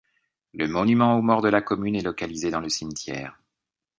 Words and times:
Le 0.55 0.67
monument 0.67 1.15
aux 1.15 1.21
morts 1.21 1.43
de 1.43 1.49
la 1.49 1.61
commune 1.61 1.93
est 1.93 2.01
localisé 2.01 2.49
dans 2.49 2.59
le 2.59 2.69
cimetière. 2.69 3.39